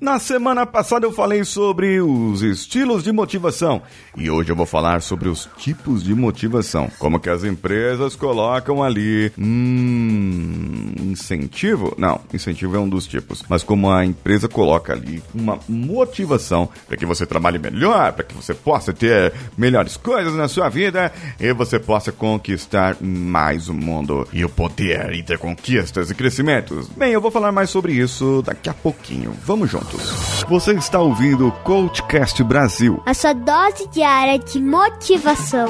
[0.00, 3.82] Na semana passada eu falei sobre os estilos de motivação
[4.16, 6.90] e hoje eu vou falar sobre os tipos de motivação.
[6.98, 9.30] Como que as empresas colocam ali.
[9.38, 10.94] Hum.
[11.00, 11.94] Incentivo?
[11.98, 13.44] Não, incentivo é um dos tipos.
[13.46, 18.34] Mas como a empresa coloca ali uma motivação para que você trabalhe melhor, para que
[18.34, 24.26] você possa ter melhores coisas na sua vida e você possa conquistar mais o mundo
[24.32, 26.88] e o poder e ter conquistas e crescimentos.
[26.88, 29.34] Bem, eu vou falar mais sobre isso daqui a pouquinho.
[29.44, 29.70] Vamos
[30.48, 33.02] Você está ouvindo o Coachcast Brasil.
[33.06, 35.68] A sua dose diária de motivação.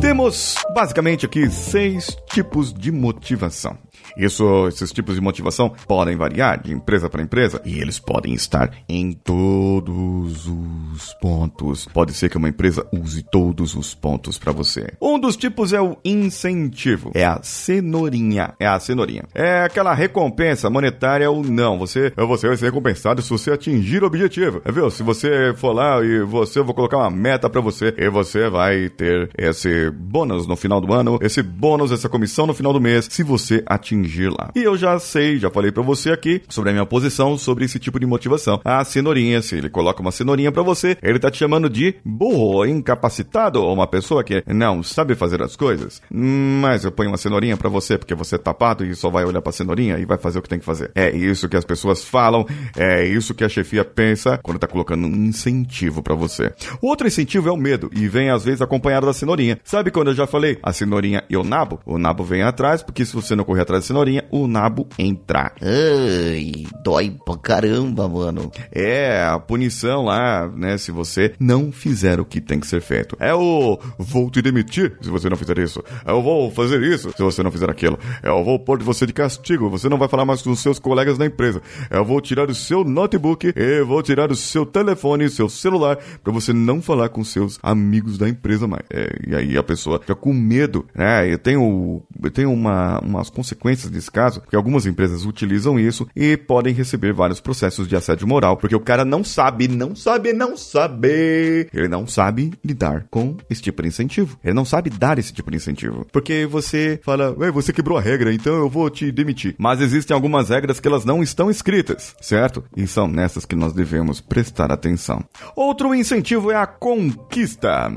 [0.00, 3.78] Temos basicamente aqui seis tipos de motivação.
[4.16, 8.70] Isso, esses tipos de motivação podem variar de empresa para empresa e eles podem estar
[8.88, 11.86] em todos os pontos.
[11.86, 14.92] Pode ser que uma empresa use todos os pontos para você.
[15.00, 19.24] Um dos tipos é o incentivo, é a cenourinha, é a cenourinha.
[19.34, 21.78] É aquela recompensa monetária ou não.
[21.78, 24.62] Você, você vai ser recompensado se você atingir o objetivo.
[24.64, 24.90] É, viu?
[24.90, 28.48] Se você for lá e você eu vou colocar uma meta para você e você
[28.48, 32.80] vai ter esse bônus no final do ano, esse bônus, essa comissão no final do
[32.80, 33.95] mês, se você atingir
[34.30, 34.50] lá.
[34.54, 37.78] E eu já sei, já falei para você aqui sobre a minha posição sobre esse
[37.78, 38.60] tipo de motivação.
[38.64, 42.64] A cenourinha, se ele coloca uma cenourinha para você, ele tá te chamando de burro,
[42.64, 46.02] incapacitado ou uma pessoa que não sabe fazer as coisas.
[46.10, 49.42] Mas eu ponho uma cenourinha para você porque você é tapado e só vai olhar
[49.42, 50.90] pra cenourinha e vai fazer o que tem que fazer.
[50.94, 55.06] É isso que as pessoas falam, é isso que a chefia pensa quando tá colocando
[55.06, 56.52] um incentivo para você.
[56.80, 59.58] O outro incentivo é o medo e vem às vezes acompanhado da cenourinha.
[59.64, 61.80] Sabe quando eu já falei a cenourinha e o nabo?
[61.84, 65.52] O nabo vem atrás porque se você não correr atrás da cenourinha, o nabo entra.
[65.60, 68.50] Ai, dói pra caramba, mano.
[68.72, 70.78] É, a punição lá, né?
[70.78, 73.16] Se você não fizer o que tem que ser feito.
[73.20, 75.82] É o vou te demitir se você não fizer isso.
[76.04, 77.98] É o vou fazer isso se você não fizer aquilo.
[78.22, 79.68] É o vou pôr você de castigo.
[79.70, 81.60] Você não vai falar mais com os seus colegas da empresa.
[81.90, 85.98] É o vou tirar o seu notebook e vou tirar o seu telefone, seu celular,
[86.22, 88.84] para você não falar com seus amigos da empresa mais.
[88.90, 91.30] É, e aí a pessoa fica com medo, né?
[91.30, 96.36] Eu tenho, eu tenho uma, umas consequências desse caso, porque algumas empresas utilizam isso e
[96.36, 100.56] podem receber vários processos de assédio moral, porque o cara não sabe, não sabe, não
[100.56, 101.68] sabe.
[101.72, 104.38] Ele não sabe lidar com esse tipo de incentivo.
[104.44, 106.06] Ele não sabe dar esse tipo de incentivo.
[106.12, 109.54] Porque você fala, ué, você quebrou a regra, então eu vou te demitir.
[109.58, 112.64] Mas existem algumas regras que elas não estão escritas, certo?
[112.76, 115.24] E são nessas que nós devemos prestar atenção.
[115.54, 117.90] Outro incentivo é a conquista.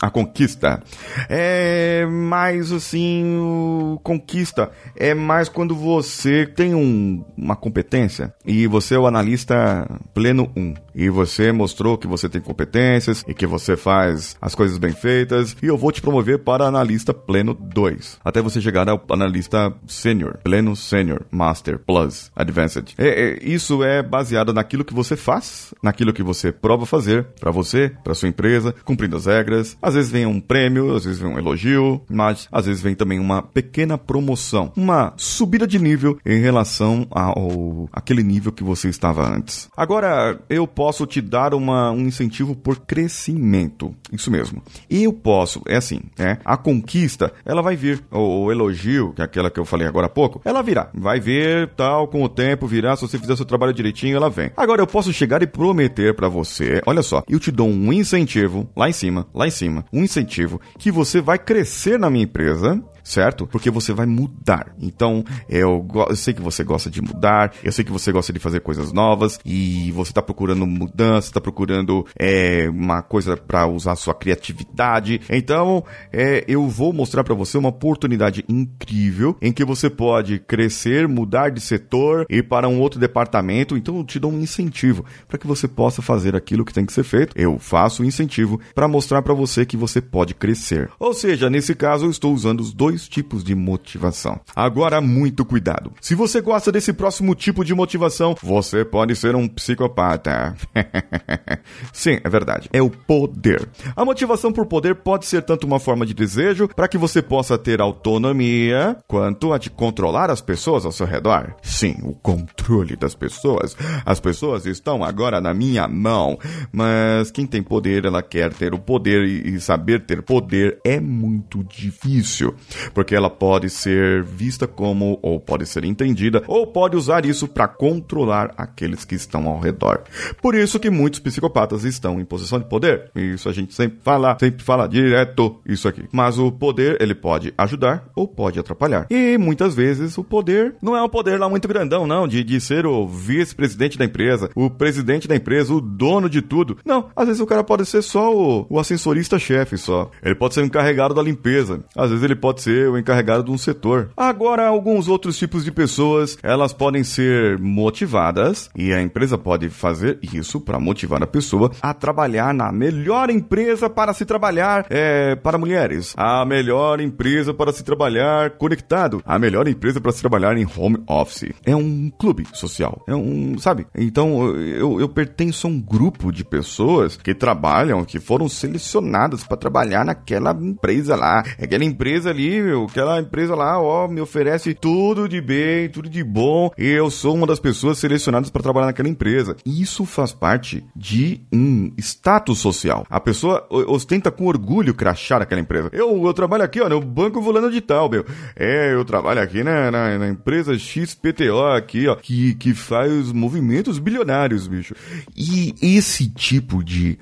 [0.00, 0.82] A conquista.
[1.28, 8.98] É mais assim, conquista é mais quando você tem um, uma competência e você é
[8.98, 14.36] o analista pleno 1 e você mostrou que você tem competências e que você faz
[14.40, 18.60] as coisas bem feitas e eu vou te promover para analista pleno 2 até você
[18.60, 22.94] chegar ao analista sênior, pleno sênior, master, plus, advanced.
[22.98, 27.50] É, é, isso é baseado naquilo que você faz, naquilo que você prova fazer para
[27.50, 29.76] você, para sua empresa, cumprindo as regras.
[29.80, 33.18] Às vezes vem um prêmio, às vezes vem um elogio, mas às vezes vem também
[33.18, 39.28] uma pequena promoção, uma subida de nível em relação ao aquele nível que você estava
[39.28, 39.68] antes.
[39.76, 43.94] Agora, eu posso te dar uma, um incentivo por crescimento.
[44.12, 44.62] Isso mesmo.
[44.88, 46.38] Eu posso, é assim, né?
[46.44, 48.02] A conquista, ela vai vir.
[48.10, 50.90] O, o elogio, que é aquela que eu falei agora há pouco, ela virá.
[50.94, 52.96] Vai vir, tal, com o tempo, virá.
[52.96, 54.50] Se você fizer seu trabalho direitinho, ela vem.
[54.56, 58.68] Agora, eu posso chegar e prometer para você, olha só, eu te dou um incentivo,
[58.76, 62.82] lá em cima, lá em cima, um incentivo, que você vai crescer na minha empresa,
[63.10, 63.46] certo?
[63.46, 64.72] Porque você vai mudar.
[64.80, 68.38] Então, eu, eu, sei que você gosta de mudar, eu sei que você gosta de
[68.38, 73.96] fazer coisas novas e você está procurando mudança, está procurando é, uma coisa para usar
[73.96, 75.20] sua criatividade.
[75.28, 81.08] Então, é, eu vou mostrar para você uma oportunidade incrível em que você pode crescer,
[81.08, 83.76] mudar de setor e para um outro departamento.
[83.76, 86.92] Então, eu te dou um incentivo para que você possa fazer aquilo que tem que
[86.92, 87.32] ser feito.
[87.36, 90.88] Eu faço o um incentivo para mostrar para você que você pode crescer.
[90.98, 94.40] Ou seja, nesse caso, eu estou usando os dois tipos de motivação.
[94.54, 95.92] Agora, muito cuidado.
[96.00, 100.54] Se você gosta desse próximo tipo de motivação, você pode ser um psicopata.
[101.92, 102.68] Sim, é verdade.
[102.72, 103.68] É o poder.
[103.94, 107.58] A motivação por poder pode ser tanto uma forma de desejo para que você possa
[107.58, 111.54] ter autonomia, quanto a de controlar as pessoas ao seu redor.
[111.62, 113.76] Sim, o controle das pessoas.
[114.04, 116.38] As pessoas estão agora na minha mão,
[116.72, 121.62] mas quem tem poder, ela quer ter o poder e saber ter poder é muito
[121.64, 122.54] difícil.
[122.94, 127.68] Porque ela pode ser vista como, ou pode ser entendida, ou pode usar isso para
[127.68, 130.02] controlar aqueles que estão ao redor.
[130.40, 133.10] Por isso que muitos psicopatas estão em posição de poder.
[133.14, 136.04] Isso a gente sempre fala, sempre fala direto isso aqui.
[136.12, 139.06] Mas o poder, ele pode ajudar ou pode atrapalhar.
[139.10, 142.60] E muitas vezes o poder não é um poder lá muito grandão, não, de, de
[142.60, 146.78] ser o vice-presidente da empresa, o presidente da empresa, o dono de tudo.
[146.84, 150.10] Não, às vezes o cara pode ser só o, o ascensorista-chefe só.
[150.22, 151.84] Ele pode ser encarregado da limpeza.
[151.96, 154.10] Às vezes ele pode ser o encarregado de um setor.
[154.16, 160.18] Agora, alguns outros tipos de pessoas, elas podem ser motivadas e a empresa pode fazer
[160.22, 165.58] isso para motivar a pessoa a trabalhar na melhor empresa para se trabalhar é, para
[165.58, 170.66] mulheres, a melhor empresa para se trabalhar conectado, a melhor empresa para se trabalhar em
[170.76, 171.52] home office.
[171.64, 173.86] É um clube social, é um, sabe?
[173.94, 179.56] Então eu, eu pertenço a um grupo de pessoas que trabalham, que foram selecionadas para
[179.56, 181.42] trabalhar naquela empresa lá.
[181.60, 186.22] Aquela empresa ali, meu, aquela empresa lá, ó, me oferece tudo de bem, tudo de
[186.22, 186.70] bom.
[186.76, 189.56] E eu sou uma das pessoas selecionadas para trabalhar naquela empresa.
[189.64, 193.06] Isso faz parte de um status social.
[193.08, 195.90] A pessoa ostenta com orgulho crachar aquela empresa.
[195.92, 198.24] Eu, eu trabalho aqui, ó, no Banco Volando de Tal, meu.
[198.56, 203.98] É, eu trabalho aqui na, na, na empresa XPTO aqui, ó, que, que faz movimentos
[203.98, 204.94] bilionários, bicho.
[205.36, 207.18] E esse tipo de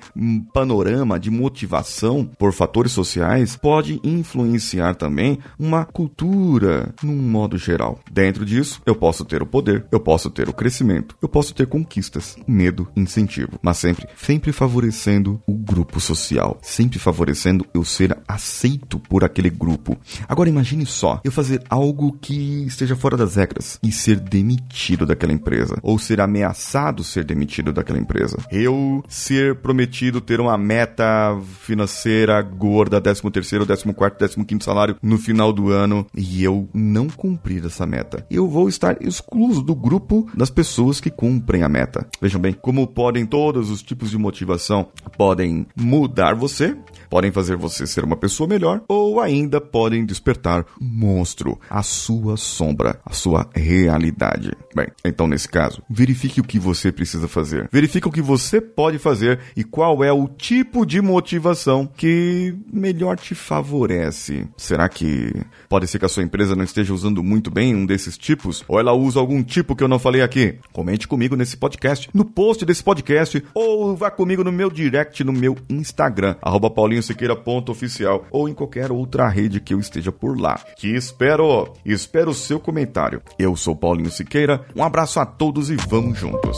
[0.53, 7.99] panorama de motivação por fatores sociais pode influenciar também uma cultura num modo geral.
[8.11, 11.67] Dentro disso, eu posso ter o poder, eu posso ter o crescimento, eu posso ter
[11.67, 18.99] conquistas, medo, incentivo, mas sempre, sempre favorecendo o grupo social, sempre favorecendo eu ser aceito
[18.99, 19.97] por aquele grupo.
[20.27, 25.33] Agora imagine só, eu fazer algo que esteja fora das regras e ser demitido daquela
[25.33, 28.37] empresa, ou ser ameaçado ser demitido daquela empresa.
[28.51, 35.17] Eu ser prometido ter uma meta financeira gorda, 13 terceiro, 14 quarto, 15 salário no
[35.19, 38.25] final do ano e eu não cumprir essa meta.
[38.29, 42.07] Eu vou estar excluso do grupo das pessoas que cumprem a meta.
[42.21, 44.87] Vejam bem, como podem todos os tipos de motivação
[45.17, 46.75] podem mudar você,
[47.09, 52.37] podem fazer você ser uma pessoa melhor ou ainda podem despertar um monstro, a sua
[52.37, 54.51] sombra, a sua realidade.
[54.75, 57.67] Bem, então nesse caso, verifique o que você precisa fazer.
[57.71, 63.17] Verifique o que você pode fazer e qual é o tipo de motivação que melhor
[63.17, 64.47] te favorece.
[64.57, 65.33] Será que
[65.67, 68.79] pode ser que a sua empresa não esteja usando muito bem um desses tipos ou
[68.79, 70.59] ela usa algum tipo que eu não falei aqui?
[70.71, 75.33] Comente comigo nesse podcast, no post desse podcast ou vá comigo no meu direct no
[75.33, 80.59] meu Instagram, arroba paulinhosiqueira.oficial ou em qualquer outra rede que eu esteja por lá.
[80.75, 83.21] Que espero, espero o seu comentário.
[83.37, 86.57] Eu sou Paulinho Siqueira, um abraço a todos e vamos juntos.